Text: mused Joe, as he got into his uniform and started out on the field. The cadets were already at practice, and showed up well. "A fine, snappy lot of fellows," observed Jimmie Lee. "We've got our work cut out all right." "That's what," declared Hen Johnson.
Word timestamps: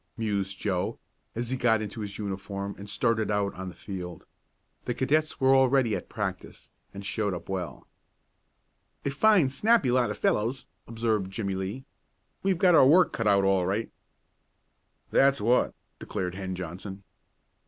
mused 0.17 0.57
Joe, 0.57 0.97
as 1.35 1.51
he 1.51 1.57
got 1.57 1.79
into 1.79 2.01
his 2.01 2.17
uniform 2.17 2.73
and 2.79 2.89
started 2.89 3.29
out 3.29 3.53
on 3.53 3.69
the 3.69 3.75
field. 3.75 4.25
The 4.85 4.95
cadets 4.95 5.39
were 5.39 5.55
already 5.55 5.95
at 5.95 6.09
practice, 6.09 6.71
and 6.91 7.05
showed 7.05 7.35
up 7.35 7.47
well. 7.49 7.85
"A 9.05 9.11
fine, 9.11 9.49
snappy 9.49 9.91
lot 9.91 10.09
of 10.09 10.17
fellows," 10.17 10.65
observed 10.87 11.29
Jimmie 11.29 11.53
Lee. 11.53 11.85
"We've 12.41 12.57
got 12.57 12.73
our 12.73 12.87
work 12.87 13.13
cut 13.13 13.27
out 13.27 13.43
all 13.43 13.67
right." 13.67 13.91
"That's 15.11 15.39
what," 15.39 15.75
declared 15.99 16.33
Hen 16.33 16.55
Johnson. 16.55 17.03